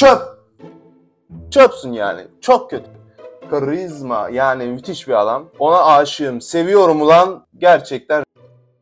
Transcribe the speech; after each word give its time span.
Çöp. 0.00 0.22
Çöpsün 1.50 1.92
yani. 1.92 2.26
Çok 2.40 2.70
kötü. 2.70 2.90
Karizma 3.50 4.28
yani 4.32 4.66
müthiş 4.66 5.08
bir 5.08 5.20
adam. 5.20 5.48
Ona 5.58 5.84
aşığım. 5.84 6.40
Seviyorum 6.40 7.02
ulan. 7.02 7.46
Gerçekten. 7.58 8.24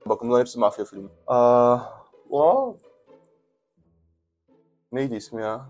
Bakın 0.06 0.28
bunların 0.28 0.40
hepsi 0.40 0.58
mafya 0.58 0.84
filmi. 0.84 1.08
Aa, 1.26 1.78
wow. 2.22 2.88
Neydi 4.92 5.14
ismi 5.14 5.42
ya? 5.42 5.60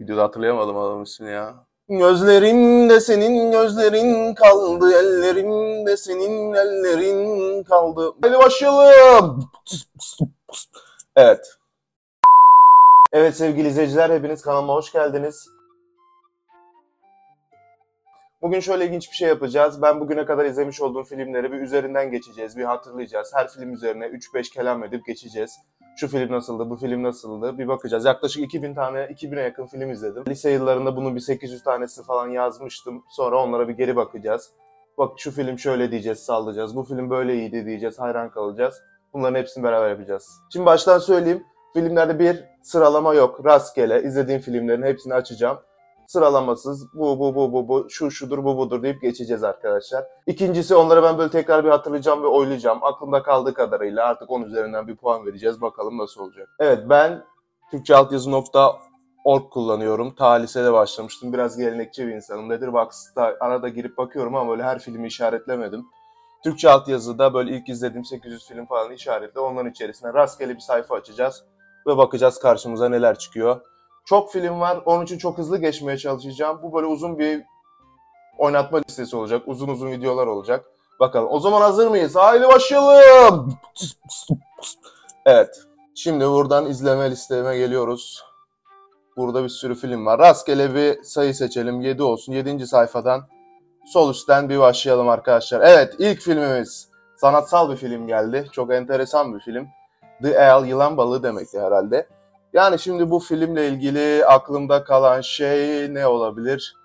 Videoda 0.00 0.22
hatırlayamadım 0.22 0.76
adamın 0.76 1.04
ismini 1.04 1.30
ya. 1.30 1.54
Gözlerimde 1.88 3.00
senin 3.00 3.52
gözlerin 3.52 4.34
kaldı, 4.34 4.92
ellerimde 4.92 5.96
senin 5.96 6.54
ellerin 6.54 7.62
kaldı. 7.62 8.12
Hadi 8.22 8.38
başlayalım. 8.38 9.50
Evet. 11.16 11.61
Evet 13.12 13.36
sevgili 13.36 13.68
izleyiciler 13.68 14.10
hepiniz 14.10 14.42
kanalıma 14.42 14.74
hoş 14.74 14.92
geldiniz. 14.92 15.48
Bugün 18.42 18.60
şöyle 18.60 18.86
ilginç 18.86 19.10
bir 19.10 19.16
şey 19.16 19.28
yapacağız. 19.28 19.82
Ben 19.82 20.00
bugüne 20.00 20.24
kadar 20.24 20.44
izlemiş 20.44 20.80
olduğum 20.80 21.04
filmleri 21.04 21.52
bir 21.52 21.60
üzerinden 21.60 22.10
geçeceğiz, 22.10 22.56
bir 22.56 22.64
hatırlayacağız. 22.64 23.32
Her 23.34 23.48
film 23.48 23.72
üzerine 23.72 24.04
3-5 24.06 24.52
kelam 24.54 24.84
edip 24.84 25.06
geçeceğiz. 25.06 25.58
Şu 25.96 26.08
film 26.08 26.32
nasıldı, 26.32 26.70
bu 26.70 26.76
film 26.76 27.02
nasıldı 27.02 27.58
bir 27.58 27.68
bakacağız. 27.68 28.04
Yaklaşık 28.04 28.42
2000 28.42 28.74
tane, 28.74 28.98
2000'e 28.98 29.42
yakın 29.42 29.66
film 29.66 29.90
izledim. 29.90 30.24
Lise 30.28 30.50
yıllarında 30.50 30.96
bunun 30.96 31.14
bir 31.14 31.20
800 31.20 31.62
tanesi 31.62 32.02
falan 32.02 32.28
yazmıştım. 32.28 33.04
Sonra 33.10 33.42
onlara 33.42 33.68
bir 33.68 33.74
geri 33.74 33.96
bakacağız. 33.96 34.52
Bak 34.98 35.12
şu 35.16 35.30
film 35.30 35.58
şöyle 35.58 35.90
diyeceğiz, 35.90 36.18
sallayacağız. 36.18 36.76
Bu 36.76 36.82
film 36.82 37.10
böyle 37.10 37.34
iyiydi 37.34 37.66
diyeceğiz, 37.66 37.98
hayran 37.98 38.30
kalacağız. 38.30 38.82
Bunların 39.12 39.38
hepsini 39.38 39.64
beraber 39.64 39.90
yapacağız. 39.90 40.28
Şimdi 40.52 40.66
baştan 40.66 40.98
söyleyeyim. 40.98 41.44
Filmlerde 41.74 42.18
bir 42.18 42.44
sıralama 42.62 43.14
yok. 43.14 43.44
Rastgele 43.44 44.02
izlediğim 44.02 44.40
filmlerin 44.40 44.82
hepsini 44.82 45.14
açacağım. 45.14 45.58
Sıralamasız 46.06 46.94
bu 46.94 47.18
bu 47.18 47.34
bu 47.34 47.52
bu 47.52 47.68
bu 47.68 47.90
şu 47.90 48.10
şudur 48.10 48.44
bu 48.44 48.56
budur 48.56 48.82
deyip 48.82 49.02
geçeceğiz 49.02 49.44
arkadaşlar. 49.44 50.04
İkincisi 50.26 50.74
onları 50.74 51.02
ben 51.02 51.18
böyle 51.18 51.30
tekrar 51.30 51.64
bir 51.64 51.70
hatırlayacağım 51.70 52.22
ve 52.22 52.26
oylayacağım. 52.26 52.78
Aklımda 52.82 53.22
kaldığı 53.22 53.54
kadarıyla 53.54 54.06
artık 54.06 54.30
10 54.30 54.42
üzerinden 54.42 54.88
bir 54.88 54.96
puan 54.96 55.26
vereceğiz. 55.26 55.60
Bakalım 55.60 55.98
nasıl 55.98 56.20
olacak. 56.20 56.48
Evet 56.58 56.78
ben 56.88 57.24
Türkçe 57.70 57.96
altyazı.org 57.96 59.50
kullanıyorum. 59.50 60.14
Ta 60.14 60.30
lisede 60.32 60.72
başlamıştım. 60.72 61.32
Biraz 61.32 61.56
gelenekçi 61.56 62.06
bir 62.06 62.12
insanım. 62.12 62.50
Letterboxd'da 62.50 63.36
arada 63.40 63.68
girip 63.68 63.98
bakıyorum 63.98 64.34
ama 64.34 64.50
böyle 64.50 64.62
her 64.62 64.78
filmi 64.78 65.06
işaretlemedim. 65.06 65.86
Türkçe 66.44 66.70
altyazıda 66.70 67.34
böyle 67.34 67.56
ilk 67.56 67.68
izlediğim 67.68 68.04
800 68.04 68.48
film 68.48 68.66
falan 68.66 68.92
işaretle 68.92 69.40
onların 69.40 69.70
içerisine 69.70 70.14
rastgele 70.14 70.54
bir 70.54 70.60
sayfa 70.60 70.94
açacağız 70.94 71.44
ve 71.86 71.96
bakacağız 71.96 72.38
karşımıza 72.38 72.88
neler 72.88 73.18
çıkıyor. 73.18 73.60
Çok 74.04 74.32
film 74.32 74.60
var. 74.60 74.82
Onun 74.86 75.04
için 75.04 75.18
çok 75.18 75.38
hızlı 75.38 75.58
geçmeye 75.58 75.98
çalışacağım. 75.98 76.60
Bu 76.62 76.72
böyle 76.72 76.86
uzun 76.86 77.18
bir 77.18 77.42
oynatma 78.38 78.78
listesi 78.88 79.16
olacak. 79.16 79.42
Uzun 79.46 79.68
uzun 79.68 79.90
videolar 79.90 80.26
olacak. 80.26 80.64
Bakalım. 81.00 81.28
O 81.30 81.40
zaman 81.40 81.60
hazır 81.60 81.88
mıyız? 81.88 82.16
Haydi 82.16 82.48
başlayalım. 82.48 83.54
Evet. 85.26 85.62
Şimdi 85.94 86.28
buradan 86.28 86.66
izleme 86.66 87.10
listeme 87.10 87.58
geliyoruz. 87.58 88.24
Burada 89.16 89.44
bir 89.44 89.48
sürü 89.48 89.74
film 89.74 90.06
var. 90.06 90.18
Rastgele 90.18 90.74
bir 90.74 91.02
sayı 91.02 91.34
seçelim. 91.34 91.80
7 91.80 92.02
olsun. 92.02 92.32
7. 92.32 92.66
sayfadan 92.66 93.22
sol 93.86 94.10
üstten 94.10 94.48
bir 94.48 94.58
başlayalım 94.58 95.08
arkadaşlar. 95.08 95.60
Evet 95.60 95.94
ilk 95.98 96.20
filmimiz. 96.20 96.88
Sanatsal 97.16 97.70
bir 97.70 97.76
film 97.76 98.06
geldi. 98.06 98.48
Çok 98.52 98.72
enteresan 98.72 99.34
bir 99.34 99.40
film. 99.40 99.68
The 100.22 100.30
El 100.30 100.64
yılan 100.66 100.96
balığı 100.96 101.22
demekti 101.22 101.60
herhalde. 101.60 102.06
Yani 102.52 102.78
şimdi 102.78 103.10
bu 103.10 103.18
filmle 103.18 103.68
ilgili 103.68 104.26
aklımda 104.26 104.84
kalan 104.84 105.20
şey 105.20 105.94
ne 105.94 106.06
olabilir? 106.06 106.76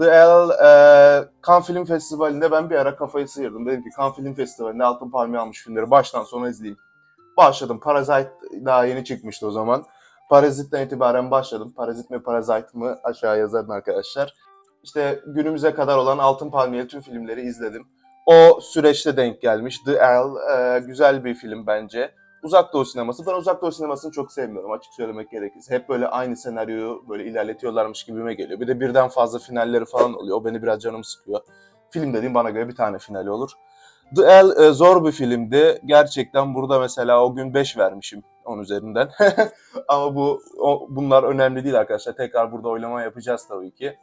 The 0.00 0.06
El, 0.06 0.50
e, 0.50 1.28
Cannes 1.46 1.66
Film 1.66 1.84
Festivali'nde 1.84 2.50
ben 2.50 2.70
bir 2.70 2.76
ara 2.76 2.96
kafayı 2.96 3.28
sıyırdım. 3.28 3.66
Dedim 3.66 3.82
ki 3.82 3.88
Cannes 3.96 4.16
Film 4.16 4.34
Festivali'nde 4.34 4.84
altın 4.84 5.10
palmiye 5.10 5.40
almış 5.40 5.64
filmleri 5.64 5.90
baştan 5.90 6.24
sona 6.24 6.48
izleyeyim. 6.48 6.78
Başladım. 7.36 7.80
Parasite 7.80 8.32
daha 8.64 8.84
yeni 8.84 9.04
çıkmıştı 9.04 9.46
o 9.46 9.50
zaman. 9.50 9.84
Parazit'ten 10.30 10.86
itibaren 10.86 11.30
başladım. 11.30 11.72
Parazit 11.76 12.10
mi 12.10 12.22
Parazite 12.22 12.68
mı 12.72 12.98
aşağı 13.04 13.38
yazarım 13.38 13.70
arkadaşlar. 13.70 14.34
İşte 14.82 15.20
günümüze 15.26 15.74
kadar 15.74 15.96
olan 15.96 16.18
Altın 16.18 16.50
Palmiye 16.50 16.86
tüm 16.86 17.00
filmleri 17.00 17.40
izledim. 17.40 17.86
O 18.26 18.60
süreçte 18.60 19.16
denk 19.16 19.40
gelmiş. 19.40 19.78
The 19.78 19.92
El 19.92 20.56
e, 20.56 20.78
güzel 20.78 21.24
bir 21.24 21.34
film 21.34 21.66
bence. 21.66 22.14
Uzak 22.48 22.72
Doğu 22.72 22.84
sineması. 22.84 23.26
Ben 23.26 23.34
Uzak 23.34 23.62
Doğu 23.62 23.72
sinemasını 23.72 24.12
çok 24.12 24.32
sevmiyorum 24.32 24.70
açık 24.72 24.94
söylemek 24.94 25.30
gerekirse. 25.30 25.74
Hep 25.74 25.88
böyle 25.88 26.08
aynı 26.08 26.36
senaryoyu 26.36 27.04
böyle 27.08 27.24
ilerletiyorlarmış 27.24 28.04
gibime 28.04 28.34
geliyor. 28.34 28.60
Bir 28.60 28.68
de 28.68 28.80
birden 28.80 29.08
fazla 29.08 29.38
finalleri 29.38 29.84
falan 29.84 30.14
oluyor. 30.14 30.36
O 30.36 30.44
beni 30.44 30.62
biraz 30.62 30.82
canım 30.82 31.04
sıkıyor. 31.04 31.40
Film 31.90 32.14
dediğim 32.14 32.34
bana 32.34 32.50
göre 32.50 32.68
bir 32.68 32.74
tane 32.74 32.98
finali 32.98 33.30
olur. 33.30 33.50
The 34.16 34.22
El 34.22 34.50
e, 34.56 34.70
zor 34.70 35.04
bir 35.04 35.12
filmdi. 35.12 35.80
Gerçekten 35.84 36.54
burada 36.54 36.80
mesela 36.80 37.24
o 37.24 37.34
gün 37.34 37.54
5 37.54 37.78
vermişim 37.78 38.22
onun 38.44 38.62
üzerinden. 38.62 39.10
Ama 39.88 40.14
bu 40.14 40.42
o, 40.58 40.86
bunlar 40.90 41.22
önemli 41.22 41.64
değil 41.64 41.78
arkadaşlar. 41.78 42.16
Tekrar 42.16 42.52
burada 42.52 42.68
oylama 42.68 43.02
yapacağız 43.02 43.46
tabii 43.48 43.74
ki. 43.74 43.98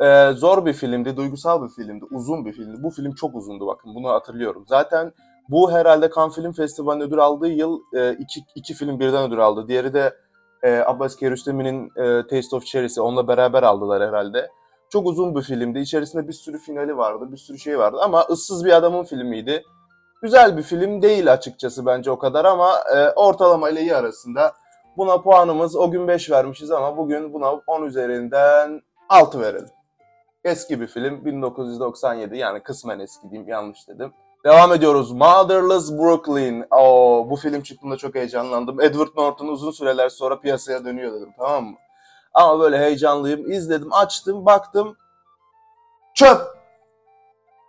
Ee, 0.00 0.30
zor 0.34 0.66
bir 0.66 0.72
filmdi, 0.72 1.16
duygusal 1.16 1.64
bir 1.64 1.68
filmdi, 1.68 2.04
uzun 2.10 2.44
bir 2.44 2.52
filmdi. 2.52 2.82
Bu 2.82 2.90
film 2.90 3.14
çok 3.14 3.34
uzundu 3.34 3.66
bakın 3.66 3.94
bunu 3.94 4.08
hatırlıyorum. 4.08 4.64
Zaten 4.68 5.12
bu 5.48 5.72
herhalde 5.72 6.10
Cannes 6.16 6.34
Film 6.34 6.52
Festivali'nde 6.52 7.04
ödül 7.04 7.18
aldığı 7.18 7.48
yıl 7.48 7.80
e, 7.94 8.12
iki, 8.12 8.40
iki 8.54 8.74
film 8.74 9.00
birden 9.00 9.28
ödül 9.28 9.38
aldı. 9.38 9.68
Diğeri 9.68 9.94
de 9.94 10.16
e, 10.62 10.78
Abbas 10.78 11.16
Kiarostami'nin 11.16 11.90
e, 11.96 12.26
Taste 12.26 12.56
of 12.56 12.66
Cherry'si. 12.66 13.00
Onunla 13.00 13.28
beraber 13.28 13.62
aldılar 13.62 14.08
herhalde. 14.08 14.50
Çok 14.88 15.06
uzun 15.06 15.36
bir 15.36 15.42
filmdi. 15.42 15.78
İçerisinde 15.78 16.28
bir 16.28 16.32
sürü 16.32 16.58
finali 16.58 16.96
vardı, 16.96 17.32
bir 17.32 17.36
sürü 17.36 17.58
şey 17.58 17.78
vardı 17.78 17.96
ama 18.02 18.20
ıssız 18.30 18.64
bir 18.64 18.72
adamın 18.72 19.04
filmiydi. 19.04 19.62
Güzel 20.22 20.56
bir 20.56 20.62
film 20.62 21.02
değil 21.02 21.32
açıkçası 21.32 21.86
bence 21.86 22.10
o 22.10 22.18
kadar 22.18 22.44
ama 22.44 22.70
e, 22.96 23.10
ortalama 23.10 23.70
ile 23.70 23.80
iyi 23.80 23.96
arasında. 23.96 24.54
Buna 24.96 25.22
puanımız 25.22 25.76
o 25.76 25.90
gün 25.90 26.08
5 26.08 26.30
vermişiz 26.30 26.70
ama 26.70 26.96
bugün 26.96 27.32
buna 27.32 27.52
10 27.52 27.82
üzerinden 27.82 28.82
6 29.08 29.40
verelim. 29.40 29.68
Eski 30.44 30.80
bir 30.80 30.86
film 30.86 31.24
1997 31.24 32.36
yani 32.36 32.62
kısmen 32.62 32.98
eski 32.98 33.30
diyeyim 33.30 33.48
yanlış 33.48 33.88
dedim. 33.88 34.12
Devam 34.44 34.72
ediyoruz. 34.72 35.12
Motherless 35.12 35.92
Brooklyn. 35.92 36.66
Oo, 36.70 37.30
bu 37.30 37.36
film 37.36 37.62
çıktığında 37.62 37.96
çok 37.96 38.14
heyecanlandım. 38.14 38.80
Edward 38.80 39.08
Norton 39.16 39.48
uzun 39.48 39.70
süreler 39.70 40.08
sonra 40.08 40.40
piyasaya 40.40 40.84
dönüyor 40.84 41.12
dedim 41.12 41.32
tamam 41.38 41.64
mı? 41.64 41.76
Ama 42.34 42.60
böyle 42.60 42.78
heyecanlıyım. 42.78 43.50
İzledim, 43.50 43.92
açtım, 43.92 44.46
baktım. 44.46 44.96
Çöp. 46.14 46.40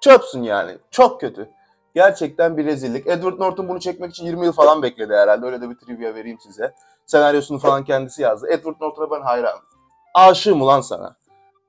Çöpsün 0.01 0.43
yani. 0.43 0.77
Çok 0.91 1.21
kötü. 1.21 1.49
Gerçekten 1.95 2.57
bir 2.57 2.65
rezillik. 2.65 3.07
Edward 3.07 3.39
Norton 3.39 3.69
bunu 3.69 3.79
çekmek 3.79 4.11
için 4.11 4.25
20 4.25 4.45
yıl 4.45 4.53
falan 4.53 4.83
bekledi 4.83 5.13
herhalde. 5.13 5.45
Öyle 5.45 5.61
de 5.61 5.69
bir 5.69 5.75
trivia 5.75 6.15
vereyim 6.15 6.39
size. 6.39 6.73
Senaryosunu 7.05 7.59
falan 7.59 7.83
kendisi 7.83 8.21
yazdı. 8.21 8.47
Edward 8.49 8.75
Norton'a 8.81 9.11
ben 9.11 9.21
hayran. 9.21 9.59
Aşığım 10.13 10.61
ulan 10.61 10.81
sana. 10.81 11.15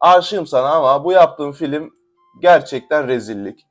Aşığım 0.00 0.46
sana 0.46 0.70
ama 0.70 1.04
bu 1.04 1.12
yaptığım 1.12 1.52
film 1.52 1.92
gerçekten 2.40 3.08
rezillik. 3.08 3.66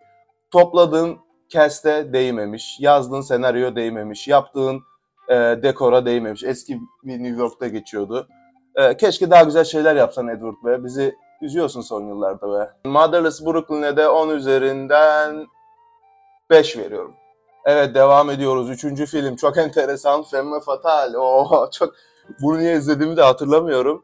Topladığın 0.52 1.25
cast'e 1.50 2.14
değmemiş, 2.14 2.78
yazdığın 2.80 3.22
senaryo 3.22 3.76
değmemiş, 3.76 4.28
yaptığın 4.28 4.82
e, 5.30 5.34
dekora 5.36 6.06
değmemiş. 6.06 6.44
Eski 6.44 6.80
bir 7.04 7.24
New 7.24 7.42
York'ta 7.42 7.68
geçiyordu. 7.68 8.28
E, 8.76 8.98
keşke 8.98 9.32
daha 9.32 9.44
güzel 9.44 9.64
şeyler 9.64 9.96
yapsan 9.96 10.28
Edward 10.28 10.66
be. 10.66 10.84
Bizi 10.84 11.16
üzüyorsun 11.42 11.82
son 11.82 12.08
yıllarda 12.08 12.60
be. 12.60 12.90
Motherless 12.90 13.46
Brooklyn'e 13.46 13.98
de 13.98 14.08
10 14.08 14.30
üzerinden 14.30 15.48
5 16.50 16.78
veriyorum. 16.78 17.16
Evet 17.66 17.96
devam 17.96 18.30
ediyoruz. 18.30 18.70
Üçüncü 18.70 19.06
film 19.06 19.36
çok 19.36 19.58
enteresan. 19.58 20.24
Femme 20.24 20.60
Fatale. 20.60 21.18
Oo, 21.18 21.70
çok 21.72 21.94
bunu 22.42 22.60
niye 22.60 22.76
izlediğimi 22.76 23.18
de 23.18 23.22
hatırlamıyorum. 23.22 24.04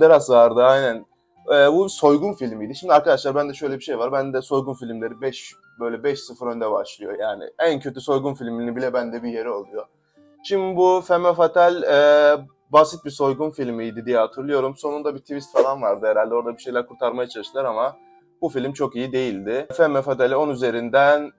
Deras 0.00 0.30
vardı 0.30 0.64
aynen. 0.64 1.06
Ee, 1.54 1.72
bu 1.72 1.88
soygun 1.88 2.32
filmiydi. 2.32 2.74
Şimdi 2.74 2.92
arkadaşlar 2.92 3.34
bende 3.34 3.54
şöyle 3.54 3.78
bir 3.78 3.84
şey 3.84 3.98
var. 3.98 4.12
Bende 4.12 4.42
soygun 4.42 4.74
filmleri 4.74 5.20
5 5.20 5.54
böyle 5.80 5.96
5-0 5.96 6.50
önde 6.54 6.70
başlıyor. 6.70 7.18
Yani 7.18 7.44
en 7.58 7.80
kötü 7.80 8.00
soygun 8.00 8.34
filmini 8.34 8.76
bile 8.76 8.92
bende 8.94 9.22
bir 9.22 9.28
yeri 9.28 9.50
oluyor. 9.50 9.86
Şimdi 10.44 10.76
bu 10.76 11.02
Femme 11.06 11.34
Fatale 11.34 11.86
e, 11.90 11.98
basit 12.72 13.04
bir 13.04 13.10
soygun 13.10 13.50
filmiydi 13.50 14.06
diye 14.06 14.18
hatırlıyorum. 14.18 14.76
Sonunda 14.76 15.14
bir 15.14 15.18
twist 15.18 15.52
falan 15.52 15.82
vardı 15.82 16.06
herhalde. 16.06 16.34
Orada 16.34 16.56
bir 16.56 16.62
şeyler 16.62 16.86
kurtarmaya 16.86 17.28
çalıştılar 17.28 17.64
ama 17.64 17.96
bu 18.42 18.48
film 18.48 18.72
çok 18.72 18.96
iyi 18.96 19.12
değildi. 19.12 19.66
Femme 19.72 20.02
Fatale 20.02 20.36
10 20.36 20.48
üzerinden 20.48 21.30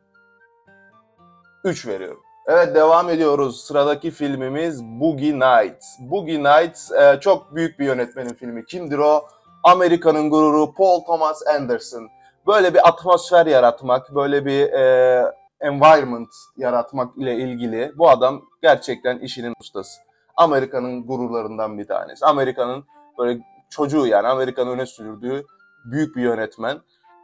3 1.64 1.88
veriyorum. 1.88 2.22
Evet 2.48 2.76
devam 2.76 3.10
ediyoruz. 3.10 3.62
Sıradaki 3.62 4.12
filmimiz 4.12 4.84
Boogie 4.84 5.34
Nights. 5.34 6.00
Boogie 6.00 6.44
Nights 6.44 6.92
e, 6.92 7.20
çok 7.22 7.56
büyük 7.56 7.80
bir 7.80 7.86
yönetmenin 7.86 8.34
filmi. 8.34 8.66
Kimdir 8.66 8.98
o? 8.98 9.26
Amerika'nın 9.64 10.30
gururu 10.30 10.74
Paul 10.74 11.00
Thomas 11.00 11.48
Anderson. 11.48 12.10
Böyle 12.48 12.74
bir 12.74 12.88
atmosfer 12.88 13.46
yaratmak, 13.46 14.16
böyle 14.16 14.46
bir 14.46 14.74
e, 14.74 15.32
environment 15.60 16.30
yaratmak 16.58 17.18
ile 17.18 17.36
ilgili 17.36 17.92
bu 17.98 18.10
adam 18.10 18.42
gerçekten 18.62 19.20
işinin 19.20 19.54
ustası. 19.60 20.02
Amerika'nın 20.38 21.08
gururlarından 21.08 21.78
bir 21.78 21.88
tanesi. 21.88 22.26
Amerika'nın 22.26 22.86
böyle 23.18 23.40
çocuğu 23.70 24.08
yani 24.08 24.28
Amerika'nın 24.28 24.72
öne 24.72 24.86
sürdüğü 24.86 25.46
büyük 25.86 26.16
bir 26.16 26.22
yönetmen. 26.22 26.78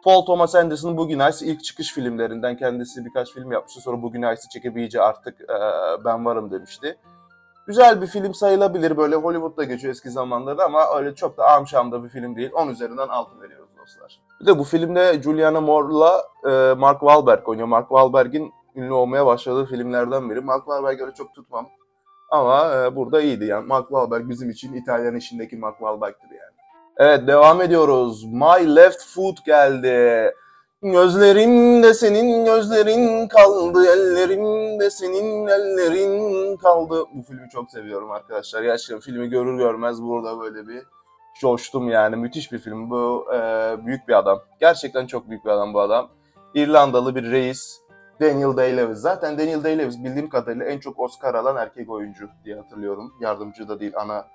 Paul 0.03 0.25
Thomas 0.25 0.56
Anderson'ın 0.56 0.97
Boogie 0.97 1.18
Nights 1.18 1.41
ilk 1.41 1.63
çıkış 1.63 1.94
filmlerinden 1.94 2.57
kendisi 2.57 3.06
birkaç 3.06 3.33
film 3.33 3.51
yapmıştı. 3.51 3.81
Sonra 3.81 4.01
Boogie 4.01 4.21
Nights'ı 4.21 4.50
çekip 4.50 4.77
iyice 4.77 5.01
artık 5.01 5.41
e, 5.41 5.56
ben 6.06 6.25
varım 6.25 6.51
demişti. 6.51 6.97
Güzel 7.68 8.01
bir 8.01 8.07
film 8.07 8.33
sayılabilir 8.33 8.97
böyle 8.97 9.15
Hollywood'da 9.15 9.63
geçiyor 9.63 9.91
eski 9.94 10.09
zamanlarda 10.09 10.65
ama 10.65 10.97
öyle 10.97 11.15
çok 11.15 11.38
da 11.38 11.47
amşamda 11.50 12.03
bir 12.03 12.09
film 12.09 12.35
değil. 12.35 12.51
10 12.53 12.68
üzerinden 12.68 13.07
6 13.07 13.41
veriyoruz 13.41 13.69
dostlar. 13.81 14.19
Bir 14.42 14.46
de 14.46 14.60
bu 14.60 14.64
filmde 14.64 15.22
Juliana 15.24 15.62
Moore'la 15.62 16.24
e, 16.46 16.74
Mark 16.74 17.00
Wahlberg 17.00 17.50
oynuyor. 17.50 17.68
Mark 17.68 17.90
Wahlberg'in 17.90 18.54
ünlü 18.76 18.94
olmaya 18.94 19.26
başladığı 19.26 19.66
filmlerden 19.66 20.30
biri. 20.30 20.42
Mark 20.42 20.66
Wahlberg'i 20.66 21.04
öyle 21.04 21.14
çok 21.14 21.36
tutmam. 21.36 21.70
Ama 22.32 22.76
e, 22.76 22.96
burada 22.96 23.22
iyiydi 23.22 23.46
yani. 23.46 23.68
Mark 23.68 23.88
Wahlberg 23.88 24.30
bizim 24.30 24.50
için 24.50 24.74
İtalyan 24.74 25.16
işindeki 25.16 25.58
Mark 25.58 25.78
Wahlberg'tir 25.78 26.30
yani. 26.30 26.56
Evet 26.98 27.28
devam 27.28 27.62
ediyoruz. 27.62 28.24
My 28.26 28.76
Left 28.76 29.06
Foot 29.16 29.46
geldi. 29.46 30.32
Gözlerimde 30.84 31.94
senin 31.94 32.46
gözlerin 32.46 33.28
kaldı, 33.28 33.86
ellerimde 33.86 34.90
senin 34.90 35.48
ellerin 35.48 36.58
kaldı. 36.58 37.04
Bu 37.14 37.24
filmi 37.24 37.50
çok 37.50 37.72
seviyorum 37.72 38.12
arkadaşlar. 38.12 38.64
Gerçekten 38.64 39.00
filmi 39.00 39.30
görür 39.30 39.58
görmez 39.58 40.02
burada 40.02 40.40
böyle 40.40 40.68
bir 40.68 40.84
coştum 41.39 41.89
yani. 41.89 42.16
Müthiş 42.16 42.51
bir 42.51 42.60
film. 42.60 42.89
Bu 42.89 43.28
e, 43.33 43.38
büyük 43.86 44.07
bir 44.07 44.13
adam. 44.13 44.39
Gerçekten 44.60 45.07
çok 45.07 45.30
büyük 45.30 45.45
bir 45.45 45.50
adam 45.50 45.74
bu 45.74 45.80
adam. 45.80 46.10
İrlandalı 46.54 47.16
bir 47.16 47.31
reis. 47.31 47.81
Daniel 48.22 48.57
Day-Lewis. 48.57 48.95
Zaten 48.95 49.38
Daniel 49.38 49.63
Day-Lewis 49.63 50.04
bildiğim 50.04 50.30
kadarıyla 50.30 50.66
en 50.66 50.80
çok 50.80 51.00
Oscar 51.00 51.36
alan 51.36 51.56
erkek 51.56 51.89
oyuncu 51.89 52.30
diye 52.45 52.56
hatırlıyorum. 52.56 53.13
Yardımcı 53.22 53.68
da 53.69 53.80
değil 53.80 53.94
ana 53.95 54.28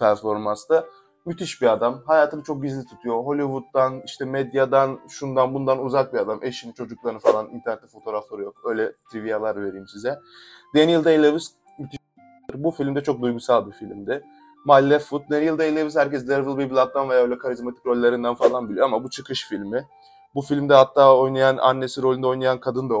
performansta. 0.00 0.84
Müthiş 1.26 1.62
bir 1.62 1.72
adam. 1.72 2.02
Hayatını 2.06 2.42
çok 2.42 2.62
gizli 2.62 2.86
tutuyor. 2.86 3.16
Hollywood'dan, 3.16 4.02
işte 4.04 4.24
medyadan, 4.24 5.00
şundan 5.08 5.54
bundan 5.54 5.84
uzak 5.84 6.12
bir 6.12 6.18
adam. 6.18 6.38
Eşini, 6.42 6.74
çocuklarını 6.74 7.18
falan 7.18 7.50
internette 7.50 7.86
fotoğrafları 7.86 8.42
yok. 8.42 8.56
Öyle 8.64 8.92
trivialar 9.12 9.62
vereyim 9.62 9.88
size. 9.88 10.18
Daniel 10.74 11.04
Day-Lewis 11.04 11.50
müthiş. 11.78 11.98
Bu 12.54 12.70
filmde 12.70 13.02
çok 13.02 13.22
duygusal 13.22 13.66
bir 13.66 13.72
filmdi. 13.72 14.24
My 14.64 14.90
Left 14.90 15.06
Foot. 15.06 15.30
Daniel 15.30 15.58
Day-Lewis 15.58 15.96
herkes 15.96 16.26
There 16.26 16.44
Will 16.44 16.58
Be 16.58 16.70
Blood'dan 16.70 17.08
veya 17.08 17.22
öyle 17.22 17.38
karizmatik 17.38 17.86
rollerinden 17.86 18.34
falan 18.34 18.68
biliyor 18.68 18.86
ama 18.86 19.04
bu 19.04 19.10
çıkış 19.10 19.48
filmi. 19.48 19.86
Bu 20.34 20.42
filmde 20.42 20.74
hatta 20.74 21.16
oynayan, 21.16 21.56
annesi 21.56 22.02
rolünde 22.02 22.26
oynayan 22.26 22.60
kadın 22.60 22.90
da 22.90 22.94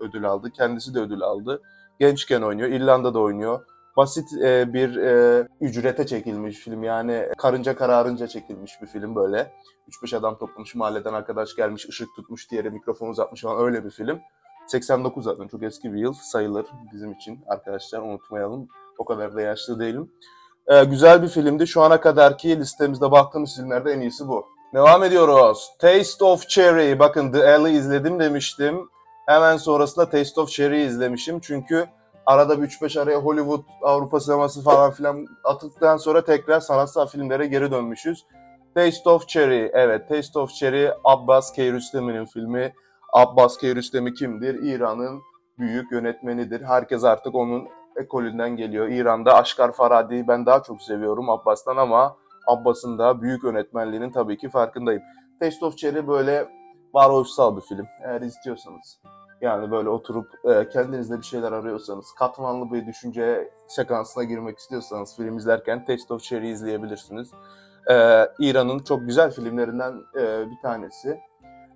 ödül 0.00 0.24
aldı. 0.24 0.50
Kendisi 0.50 0.94
de 0.94 1.00
ödül 1.00 1.22
aldı. 1.22 1.62
Gençken 2.00 2.42
oynuyor. 2.42 2.68
İrlanda'da 2.68 3.18
oynuyor. 3.18 3.60
Basit 3.96 4.32
e, 4.42 4.72
bir 4.72 4.96
e, 4.96 5.48
ücrete 5.60 6.06
çekilmiş 6.06 6.56
film. 6.56 6.82
Yani 6.82 7.28
karınca 7.38 7.76
kararınca 7.76 8.26
çekilmiş 8.26 8.72
bir 8.82 8.86
film 8.86 9.14
böyle. 9.14 9.52
3-5 10.04 10.16
adam 10.16 10.38
toplamış, 10.38 10.74
mahalleden 10.74 11.12
arkadaş 11.12 11.56
gelmiş, 11.56 11.88
ışık 11.88 12.08
tutmuş, 12.16 12.50
diğeri 12.50 12.70
mikrofon 12.70 13.08
uzatmış 13.08 13.42
falan 13.42 13.64
öyle 13.64 13.84
bir 13.84 13.90
film. 13.90 14.20
89 14.66 15.24
zaten 15.24 15.48
çok 15.48 15.62
eski 15.62 15.92
bir 15.92 15.98
yıl 15.98 16.12
sayılır 16.12 16.66
bizim 16.92 17.12
için 17.12 17.40
arkadaşlar 17.46 18.00
unutmayalım. 18.02 18.68
O 18.98 19.04
kadar 19.04 19.34
da 19.34 19.40
yaşlı 19.40 19.80
değilim. 19.80 20.12
Ee, 20.68 20.84
güzel 20.84 21.22
bir 21.22 21.28
filmdi. 21.28 21.66
Şu 21.66 21.82
ana 21.82 22.00
kadarki 22.00 22.60
listemizde 22.60 23.10
baktığımız 23.10 23.56
filmlerde 23.56 23.92
en 23.92 24.00
iyisi 24.00 24.28
bu. 24.28 24.46
Devam 24.74 25.04
ediyoruz. 25.04 25.70
Taste 25.78 26.24
of 26.24 26.48
Cherry. 26.48 26.98
Bakın 26.98 27.32
The 27.32 27.52
Alley 27.52 27.76
izledim 27.76 28.20
demiştim. 28.20 28.88
Hemen 29.26 29.56
sonrasında 29.56 30.10
Taste 30.10 30.40
of 30.40 30.48
Cherry 30.50 30.84
izlemişim. 30.84 31.40
Çünkü 31.40 31.86
arada 32.26 32.62
bir 32.62 32.68
3-5 32.68 33.00
araya 33.00 33.18
Hollywood, 33.18 33.64
Avrupa 33.82 34.20
sineması 34.20 34.62
falan 34.62 34.90
filan 34.90 35.26
attıktan 35.44 35.96
sonra 35.96 36.24
tekrar 36.24 36.60
sanatsal 36.60 37.06
filmlere 37.06 37.46
geri 37.46 37.70
dönmüşüz. 37.70 38.24
Taste 38.74 39.10
of 39.10 39.28
Cherry. 39.28 39.70
Evet 39.74 40.08
Taste 40.08 40.38
of 40.38 40.50
Cherry 40.50 40.90
Abbas 41.04 41.52
Kiarostami'nin 41.52 42.24
filmi. 42.24 42.74
Abbas 43.12 43.58
Kiarostami 43.58 44.14
kimdir? 44.14 44.54
İran'ın 44.62 45.20
büyük 45.58 45.92
yönetmenidir. 45.92 46.62
Herkes 46.62 47.04
artık 47.04 47.34
onun 47.34 47.68
ekolünden 47.98 48.56
geliyor. 48.56 48.88
İran'da 48.88 49.34
Aşkar 49.34 49.72
Faradi'yi 49.72 50.28
ben 50.28 50.46
daha 50.46 50.62
çok 50.62 50.82
seviyorum 50.82 51.30
Abbas'tan 51.30 51.76
ama 51.76 52.16
Abbas'ın 52.46 52.98
da 52.98 53.22
büyük 53.22 53.44
yönetmenliğinin 53.44 54.12
tabii 54.12 54.38
ki 54.38 54.48
farkındayım. 54.48 55.02
Taste 55.40 55.66
of 55.66 55.76
Cherry 55.76 56.08
böyle 56.08 56.48
varoluşsal 56.94 57.56
bir 57.56 57.62
film. 57.62 57.86
Eğer 58.04 58.20
istiyorsanız. 58.20 59.00
Yani 59.40 59.70
böyle 59.70 59.88
oturup 59.88 60.26
e, 60.44 60.68
kendinizde 60.68 61.18
bir 61.18 61.22
şeyler 61.22 61.52
arıyorsanız, 61.52 62.12
katmanlı 62.18 62.72
bir 62.72 62.86
düşünce 62.86 63.50
sekansına 63.68 64.24
girmek 64.24 64.58
istiyorsanız 64.58 65.16
film 65.16 65.36
izlerken 65.36 65.84
Taste 65.84 66.14
of 66.14 66.22
Cherry 66.22 66.50
izleyebilirsiniz. 66.50 67.30
Ee, 67.90 68.26
İran'ın 68.40 68.78
çok 68.78 69.00
güzel 69.00 69.30
filmlerinden 69.30 69.92
e, 70.14 70.50
bir 70.50 70.58
tanesi. 70.62 71.20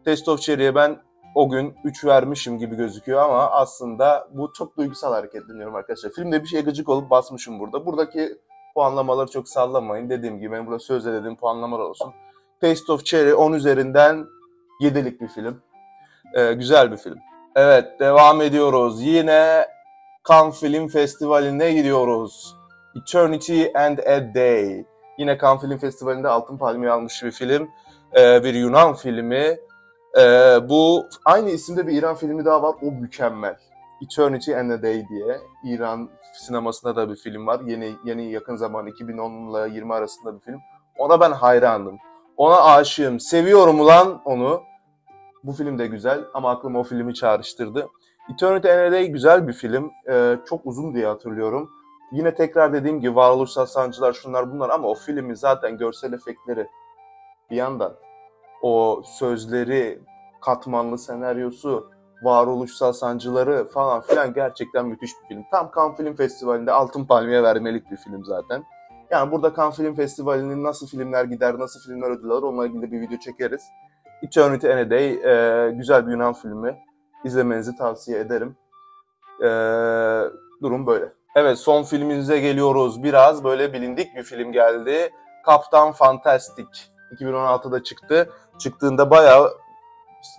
Taste 0.04 0.30
of 0.30 0.40
Cherry'e 0.40 0.74
ben 0.74 0.98
o 1.34 1.48
gün 1.48 1.74
3 1.84 2.04
vermişim 2.04 2.58
gibi 2.58 2.76
gözüküyor 2.76 3.20
ama 3.20 3.50
aslında 3.50 4.28
bu 4.30 4.52
çok 4.52 4.76
duygusal 4.76 5.12
hareketleniyorum 5.12 5.74
arkadaşlar. 5.74 6.10
Filmde 6.10 6.42
bir 6.42 6.48
şey 6.48 6.62
gıcık 6.62 6.88
olup 6.88 7.10
basmışım 7.10 7.60
burada. 7.60 7.86
Buradaki 7.86 8.38
puanlamaları 8.74 9.30
çok 9.30 9.48
sallamayın. 9.48 10.10
Dediğim 10.10 10.38
gibi 10.38 10.52
benim 10.52 10.66
burada 10.66 10.78
sözle 10.78 11.12
dediğim 11.12 11.36
puanlamalar 11.36 11.84
olsun. 11.84 12.12
Taste 12.60 12.92
of 12.92 13.04
Cherry 13.04 13.34
10 13.34 13.52
üzerinden 13.52 14.26
7'lik 14.80 15.20
bir 15.20 15.28
film. 15.28 15.62
Ee, 16.36 16.52
güzel 16.52 16.92
bir 16.92 16.96
film. 16.96 17.18
Evet 17.56 18.00
devam 18.00 18.42
ediyoruz. 18.42 19.02
Yine 19.02 19.66
Cannes 20.28 20.60
Film 20.60 20.88
Festivali'ne 20.88 21.72
gidiyoruz. 21.72 22.56
Eternity 22.96 23.64
and 23.74 23.98
a 23.98 24.34
Day. 24.34 24.84
Yine 25.18 25.38
Cannes 25.38 25.60
Film 25.60 25.78
Festivali'nde 25.78 26.28
Altın 26.28 26.58
Palmiye 26.58 26.92
almış 26.92 27.22
bir 27.24 27.30
film. 27.30 27.70
Ee, 28.16 28.44
bir 28.44 28.54
Yunan 28.54 28.94
filmi. 28.94 29.58
Ee, 30.18 30.58
bu 30.68 31.06
aynı 31.24 31.50
isimde 31.50 31.86
bir 31.86 31.92
İran 31.92 32.14
filmi 32.14 32.44
daha 32.44 32.62
var. 32.62 32.74
O 32.82 32.86
mükemmel. 32.86 33.56
Eternity 34.02 34.56
and 34.56 34.70
a 34.70 34.82
Day 34.82 35.08
diye. 35.08 35.40
İran 35.64 36.10
sinemasında 36.34 36.96
da 36.96 37.10
bir 37.10 37.16
film 37.16 37.46
var. 37.46 37.60
Yeni 37.66 37.92
yeni 38.04 38.30
yakın 38.32 38.56
zaman 38.56 38.86
2010 38.86 39.30
ile 39.30 39.74
20 39.74 39.94
arasında 39.94 40.34
bir 40.34 40.40
film. 40.40 40.60
Ona 40.98 41.20
ben 41.20 41.32
hayranım. 41.32 41.98
Ona 42.36 42.62
aşığım. 42.62 43.20
Seviyorum 43.20 43.80
ulan 43.80 44.22
onu. 44.24 44.62
Bu 45.44 45.52
film 45.52 45.78
de 45.78 45.86
güzel 45.86 46.20
ama 46.34 46.50
aklıma 46.50 46.78
o 46.78 46.82
filmi 46.82 47.14
çağrıştırdı. 47.14 47.88
Eternity 48.34 48.72
and 48.72 48.78
a 48.78 48.92
Day 48.92 49.06
güzel 49.06 49.48
bir 49.48 49.52
film. 49.52 49.90
Ee, 50.10 50.36
çok 50.48 50.66
uzun 50.66 50.94
diye 50.94 51.06
hatırlıyorum. 51.06 51.70
Yine 52.12 52.34
tekrar 52.34 52.72
dediğim 52.72 53.00
gibi 53.00 53.16
varoluşsal 53.16 53.66
sancılar 53.66 54.12
şunlar 54.12 54.52
bunlar 54.52 54.70
ama 54.70 54.88
o 54.88 54.94
filmin 54.94 55.34
zaten 55.34 55.78
görsel 55.78 56.12
efektleri 56.12 56.66
bir 57.50 57.56
yandan 57.56 57.94
o 58.62 59.02
sözleri, 59.04 60.00
katmanlı 60.40 60.98
senaryosu, 60.98 61.90
varoluşsal 62.22 62.92
sancıları 62.92 63.68
falan 63.68 64.00
filan 64.00 64.34
gerçekten 64.34 64.86
müthiş 64.86 65.10
bir 65.22 65.28
film. 65.28 65.44
Tam 65.50 65.70
Cannes 65.76 65.96
Film 65.96 66.16
Festivali'nde 66.16 66.72
Altın 66.72 67.04
Palmiye 67.04 67.42
vermelik 67.42 67.90
bir 67.90 67.96
film 67.96 68.24
zaten. 68.24 68.64
Yani 69.10 69.32
burada 69.32 69.54
Cannes 69.56 69.76
Film 69.76 69.94
Festivali'nin 69.94 70.64
nasıl 70.64 70.86
filmler 70.86 71.24
gider, 71.24 71.58
nasıl 71.58 71.80
filmler 71.80 72.10
ödül 72.10 72.30
alır 72.30 72.42
onunla 72.42 72.66
ilgili 72.66 72.92
bir 72.92 73.00
video 73.00 73.18
çekeriz. 73.18 73.62
Eternity 74.22 74.72
and 74.72 74.78
a 74.78 74.90
Day 74.90 75.12
e, 75.12 75.70
güzel 75.70 76.06
bir 76.06 76.12
Yunan 76.12 76.32
filmi. 76.32 76.78
İzlemenizi 77.24 77.76
tavsiye 77.76 78.18
ederim. 78.18 78.56
E, 79.40 79.48
durum 80.62 80.86
böyle. 80.86 81.12
Evet 81.36 81.58
son 81.58 81.82
filmimize 81.82 82.40
geliyoruz. 82.40 83.02
Biraz 83.02 83.44
böyle 83.44 83.72
bilindik 83.72 84.16
bir 84.16 84.22
film 84.22 84.52
geldi. 84.52 85.10
Kaptan 85.44 85.92
Fantastic. 85.92 86.66
2016'da 87.20 87.82
çıktı 87.82 88.30
çıktığında 88.62 89.10
bayağı 89.10 89.50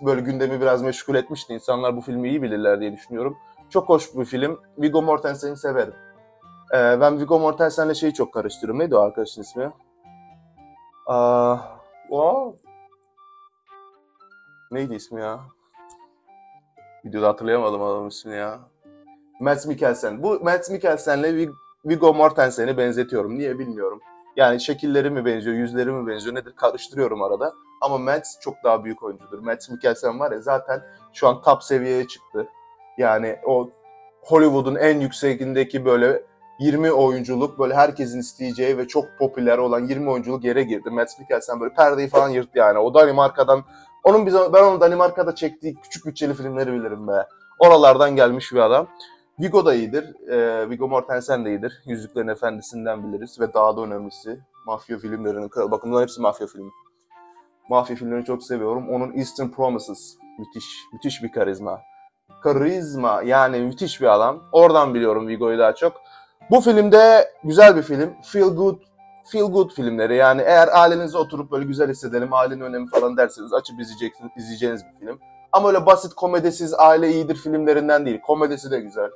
böyle 0.00 0.20
gündemi 0.20 0.60
biraz 0.60 0.82
meşgul 0.82 1.14
etmişti. 1.14 1.54
İnsanlar 1.54 1.96
bu 1.96 2.00
filmi 2.00 2.28
iyi 2.28 2.42
bilirler 2.42 2.80
diye 2.80 2.92
düşünüyorum. 2.92 3.36
Çok 3.70 3.88
hoş 3.88 4.16
bir 4.16 4.24
film. 4.24 4.60
Viggo 4.78 5.02
Mortensen'i 5.02 5.56
severim. 5.56 5.94
Ee, 6.74 7.00
ben 7.00 7.20
Viggo 7.20 7.38
Mortensen'le 7.38 7.94
şeyi 7.94 8.14
çok 8.14 8.34
karıştırıyorum. 8.34 8.78
Neydi 8.78 8.96
o 8.96 9.00
arkadaşın 9.00 9.42
ismi? 9.42 9.72
Aa, 11.06 11.56
o 12.10 12.54
Neydi 14.70 14.94
ismi 14.94 15.20
ya? 15.20 15.40
Videoda 17.04 17.28
hatırlayamadım 17.28 17.82
adamın 17.82 18.08
ismini 18.08 18.36
ya. 18.36 18.60
Mads 19.40 19.66
Mikkelsen. 19.66 20.22
Bu 20.22 20.40
Mads 20.40 20.70
Mikkelsen'le 20.70 21.48
Viggo 21.84 22.14
Mortensen'i 22.14 22.76
benzetiyorum. 22.76 23.38
Niye 23.38 23.58
bilmiyorum. 23.58 24.00
Yani 24.36 24.60
şekilleri 24.60 25.10
mi 25.10 25.24
benziyor, 25.24 25.56
yüzleri 25.56 25.92
mi 25.92 26.06
benziyor 26.06 26.34
nedir 26.34 26.52
karıştırıyorum 26.56 27.22
arada. 27.22 27.54
Ama 27.84 27.98
Mads 27.98 28.40
çok 28.40 28.54
daha 28.64 28.84
büyük 28.84 29.02
oyuncudur. 29.02 29.38
Mads 29.38 29.70
Mikkelsen 29.70 30.20
var 30.20 30.32
ya 30.32 30.40
zaten 30.40 30.82
şu 31.12 31.28
an 31.28 31.42
top 31.42 31.62
seviyeye 31.62 32.06
çıktı. 32.06 32.46
Yani 32.98 33.36
o 33.46 33.70
Hollywood'un 34.22 34.74
en 34.74 35.00
yüksekindeki 35.00 35.84
böyle 35.84 36.22
20 36.58 36.92
oyunculuk 36.92 37.58
böyle 37.58 37.74
herkesin 37.74 38.20
isteyeceği 38.20 38.78
ve 38.78 38.88
çok 38.88 39.04
popüler 39.18 39.58
olan 39.58 39.80
20 39.86 40.10
oyunculuk 40.10 40.44
yere 40.44 40.62
girdi. 40.62 40.90
Mads 40.90 41.18
Mikkelsen 41.18 41.60
böyle 41.60 41.74
perdeyi 41.74 42.08
falan 42.08 42.28
yırttı 42.28 42.58
yani. 42.58 42.78
O 42.78 42.94
Danimarka'dan 42.94 43.64
onun 44.04 44.26
bize 44.26 44.38
ben 44.52 44.62
onun 44.62 44.80
Danimarka'da 44.80 45.34
çektiği 45.34 45.74
küçük 45.74 46.06
bütçeli 46.06 46.34
filmleri 46.34 46.72
bilirim 46.72 47.08
be. 47.08 47.26
Oralardan 47.58 48.16
gelmiş 48.16 48.52
bir 48.52 48.58
adam. 48.58 48.86
Vigo 49.40 49.66
da 49.66 49.74
iyidir. 49.74 50.28
Ee, 50.28 50.70
Vigo 50.70 50.88
Mortensen 50.88 51.44
de 51.44 51.50
iyidir. 51.50 51.82
Yüzüklerin 51.86 52.28
Efendisi'nden 52.28 53.12
biliriz 53.12 53.40
ve 53.40 53.54
daha 53.54 53.76
da 53.76 53.80
önemlisi 53.80 54.40
mafya 54.66 54.98
filmlerinin 54.98 55.48
kralı. 55.48 55.70
Bakın 55.70 55.90
bunların 55.90 56.02
hepsi 56.02 56.20
mafya 56.20 56.46
filmi. 56.46 56.70
Mafya 57.68 57.96
filmlerini 57.96 58.24
çok 58.24 58.42
seviyorum. 58.42 58.88
Onun 58.90 59.16
Eastern 59.18 59.48
Promises 59.48 60.16
müthiş, 60.38 60.64
müthiş 60.92 61.22
bir 61.22 61.32
karizma. 61.32 61.80
Karizma 62.42 63.22
yani 63.22 63.60
müthiş 63.60 64.00
bir 64.00 64.14
adam. 64.14 64.42
Oradan 64.52 64.94
biliyorum 64.94 65.28
Vigo'yu 65.28 65.58
daha 65.58 65.74
çok. 65.74 65.92
Bu 66.50 66.60
filmde 66.60 67.30
güzel 67.44 67.76
bir 67.76 67.82
film. 67.82 68.14
Feel 68.22 68.48
good 68.48 68.78
feel 69.24 69.44
good 69.44 69.70
filmleri 69.70 70.16
yani 70.16 70.42
eğer 70.42 70.68
ailenizle 70.72 71.18
oturup 71.18 71.52
böyle 71.52 71.64
güzel 71.64 71.90
hissedelim, 71.90 72.32
ailenin 72.32 72.60
önemi 72.60 72.86
falan 72.86 73.16
derseniz 73.16 73.52
açıp 73.52 73.80
izleyeceksiniz, 73.80 74.32
izleyeceğiniz 74.36 74.82
bir 74.84 75.06
film. 75.06 75.20
Ama 75.52 75.68
öyle 75.68 75.86
basit 75.86 76.14
komedisiz 76.14 76.74
aile 76.74 77.12
iyidir 77.12 77.36
filmlerinden 77.36 78.06
değil. 78.06 78.20
Komedisi 78.20 78.70
de 78.70 78.80
güzel. 78.80 79.10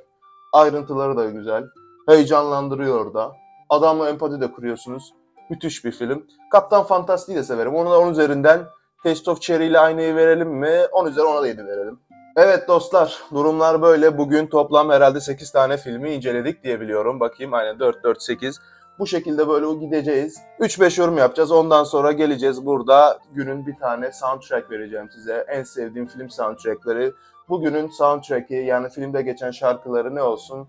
Ayrıntıları 0.53 1.17
da 1.17 1.25
güzel. 1.25 1.63
Heyecanlandırıyor 2.07 3.13
da. 3.13 3.31
Adamla 3.69 4.09
empati 4.09 4.41
de 4.41 4.51
kuruyorsunuz. 4.51 5.13
Müthiş 5.49 5.85
bir 5.85 5.91
film. 5.91 6.27
Kaptan 6.51 6.83
Fantastic'i 6.83 7.37
de 7.37 7.43
severim. 7.43 7.75
Onu 7.75 7.91
da 7.91 7.99
onun 7.99 8.11
üzerinden 8.11 8.59
Taste 9.03 9.31
of 9.31 9.41
Cherry 9.41 9.65
ile 9.65 9.79
aynayı 9.79 10.15
verelim 10.15 10.49
mi? 10.49 10.81
Onun 10.91 11.09
üzerine 11.09 11.29
ona 11.29 11.41
da 11.41 11.47
7 11.47 11.65
verelim. 11.65 11.99
Evet 12.35 12.67
dostlar, 12.67 13.17
durumlar 13.33 13.81
böyle. 13.81 14.17
Bugün 14.17 14.47
toplam 14.47 14.89
herhalde 14.89 15.21
8 15.21 15.51
tane 15.51 15.77
filmi 15.77 16.11
inceledik 16.11 16.63
diye 16.63 16.81
biliyorum. 16.81 17.19
Bakayım 17.19 17.53
aynen 17.53 17.79
4, 17.79 18.03
4, 18.03 18.21
8. 18.21 18.59
Bu 18.99 19.07
şekilde 19.07 19.47
böyle 19.47 19.79
gideceğiz. 19.85 20.41
3-5 20.59 20.99
yorum 20.99 21.17
yapacağız. 21.17 21.51
Ondan 21.51 21.83
sonra 21.83 22.11
geleceğiz 22.11 22.65
burada. 22.65 23.19
Günün 23.31 23.67
bir 23.67 23.75
tane 23.75 24.11
soundtrack 24.11 24.71
vereceğim 24.71 25.09
size. 25.11 25.45
En 25.47 25.63
sevdiğim 25.63 26.07
film 26.07 26.29
soundtrackları. 26.29 27.13
Bugünün 27.49 27.87
soundtrack'i 27.87 28.55
yani 28.55 28.89
filmde 28.89 29.21
geçen 29.21 29.51
şarkıları 29.51 30.15
ne 30.15 30.21
olsun? 30.21 30.67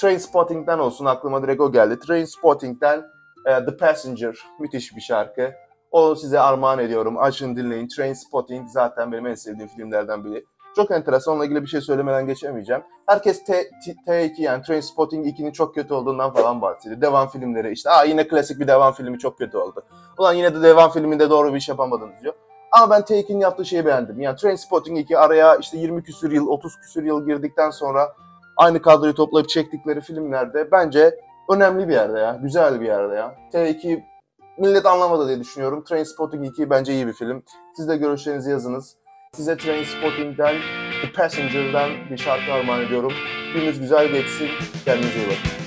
Trainspotting'den 0.00 0.78
olsun. 0.78 1.04
Aklıma 1.04 1.42
direkt 1.42 1.60
o 1.60 1.72
geldi. 1.72 1.98
Trainspotting'den 1.98 3.04
The 3.44 3.76
Passenger. 3.76 4.38
Müthiş 4.60 4.96
bir 4.96 5.00
şarkı. 5.00 5.52
Onu 5.90 6.16
size 6.16 6.40
armağan 6.40 6.78
ediyorum. 6.78 7.18
Açın 7.18 7.56
dinleyin. 7.56 7.88
Trainspotting 7.88 8.68
zaten 8.68 9.12
benim 9.12 9.26
en 9.26 9.34
sevdiğim 9.34 9.68
filmlerden 9.68 10.24
biri. 10.24 10.44
Çok 10.76 10.90
enteresan. 10.90 11.32
Onunla 11.32 11.44
ilgili 11.44 11.62
bir 11.62 11.66
şey 11.66 11.80
söylemeden 11.80 12.26
geçemeyeceğim. 12.26 12.82
Herkes 13.06 13.44
T, 13.44 13.70
T, 13.84 13.92
T2 14.06 14.42
yani 14.42 14.62
Trainspotting 14.62 15.26
2'nin 15.26 15.52
çok 15.52 15.74
kötü 15.74 15.94
olduğundan 15.94 16.32
falan 16.32 16.62
bahsediyor. 16.62 17.00
Devam 17.00 17.28
filmleri 17.28 17.72
işte. 17.72 17.90
Aa 17.90 18.04
yine 18.04 18.28
klasik 18.28 18.60
bir 18.60 18.68
devam 18.68 18.92
filmi 18.92 19.18
çok 19.18 19.38
kötü 19.38 19.56
oldu. 19.56 19.84
Ulan 20.18 20.32
yine 20.32 20.54
de 20.54 20.62
devam 20.62 20.90
filminde 20.90 21.30
doğru 21.30 21.52
bir 21.52 21.58
iş 21.58 21.68
yapamadınız 21.68 22.22
diyor. 22.22 22.34
Ama 22.72 22.90
ben 22.90 23.02
T2'nin 23.02 23.40
yaptığı 23.40 23.64
şeyi 23.64 23.86
beğendim. 23.86 24.20
Yani 24.20 24.36
Trainspotting 24.36 24.98
2 24.98 25.18
araya 25.18 25.56
işte 25.56 25.78
20 25.78 26.02
küsür 26.02 26.32
yıl, 26.32 26.46
30 26.46 26.76
küsür 26.76 27.04
yıl 27.04 27.26
girdikten 27.26 27.70
sonra 27.70 28.12
aynı 28.56 28.82
kadroyu 28.82 29.14
toplayıp 29.14 29.48
çektikleri 29.48 30.00
filmlerde 30.00 30.72
bence 30.72 31.20
önemli 31.50 31.88
bir 31.88 31.92
yerde 31.92 32.18
ya. 32.18 32.38
Güzel 32.42 32.80
bir 32.80 32.86
yerde 32.86 33.14
ya. 33.14 33.34
T2 33.52 34.02
millet 34.58 34.86
anlamadı 34.86 35.28
diye 35.28 35.40
düşünüyorum. 35.40 35.84
Trainspotting 35.84 36.46
2 36.46 36.70
bence 36.70 36.92
iyi 36.92 37.06
bir 37.06 37.12
film. 37.12 37.42
Siz 37.76 37.88
de 37.88 37.96
görüşlerinizi 37.96 38.50
yazınız. 38.50 38.96
Size 39.34 39.56
Trainspotting'den, 39.56 40.54
The 41.02 41.12
Passenger'dan 41.12 41.90
bir 42.10 42.16
şarkı 42.16 42.52
armağan 42.52 42.80
ediyorum. 42.80 43.12
Gününüz 43.54 43.80
güzel 43.80 44.08
geçsin. 44.08 44.48
Kendinize 44.84 45.18
iyi 45.18 45.26
bakın. 45.26 45.59